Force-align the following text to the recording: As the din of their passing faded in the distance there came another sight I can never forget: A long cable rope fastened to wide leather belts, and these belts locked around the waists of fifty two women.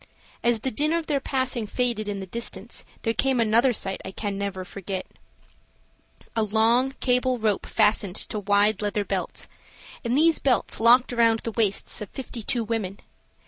As 0.43 0.61
the 0.61 0.71
din 0.71 0.93
of 0.93 1.05
their 1.05 1.19
passing 1.19 1.67
faded 1.67 2.07
in 2.07 2.19
the 2.19 2.25
distance 2.25 2.85
there 3.03 3.13
came 3.13 3.39
another 3.39 3.71
sight 3.71 4.01
I 4.03 4.09
can 4.09 4.35
never 4.35 4.65
forget: 4.65 5.05
A 6.35 6.41
long 6.41 6.93
cable 6.99 7.37
rope 7.37 7.67
fastened 7.67 8.15
to 8.15 8.39
wide 8.39 8.81
leather 8.81 9.05
belts, 9.05 9.47
and 10.03 10.17
these 10.17 10.39
belts 10.39 10.79
locked 10.79 11.13
around 11.13 11.41
the 11.41 11.51
waists 11.51 12.01
of 12.01 12.09
fifty 12.09 12.41
two 12.41 12.63
women. 12.63 12.97